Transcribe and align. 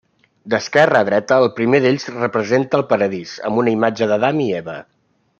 D'esquerra 0.51 1.01
a 1.03 1.05
dreta, 1.09 1.35
el 1.43 1.51
primer 1.59 1.81
d'ells 1.83 2.07
representa 2.15 2.79
el 2.81 2.85
Paradís, 2.93 3.35
amb 3.51 3.61
una 3.65 3.75
imatge 3.77 4.09
d'Adam 4.13 4.41
i 4.47 4.53
Eva. 4.61 4.79